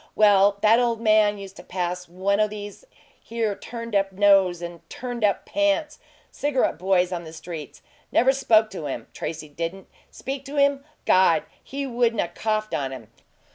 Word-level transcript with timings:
Well, 0.15 0.57
that 0.63 0.79
ole 0.79 0.95
man 0.95 1.37
used 1.37 1.57
to 1.57 1.63
pass 1.63 2.09
one 2.09 2.39
o' 2.39 2.47
these 2.47 2.85
here 3.23 3.53
turned 3.55 3.95
up 3.95 4.11
nose 4.11 4.59
and 4.59 4.81
turned 4.89 5.23
up 5.23 5.45
pants 5.45 5.99
cigarette 6.31 6.79
boys 6.79 7.11
on 7.11 7.23
the 7.23 7.31
streets. 7.31 7.83
Never 8.11 8.33
spoke 8.33 8.71
to 8.71 8.87
him, 8.87 9.09
Tracy 9.13 9.47
didn't. 9.47 9.87
Speak 10.09 10.43
to 10.45 10.55
him? 10.57 10.83
God! 11.05 11.43
he 11.63 11.85
wouldn't 11.85 12.19
'a' 12.19 12.29
coughed 12.29 12.73
on 12.73 12.89
him! 12.91 13.09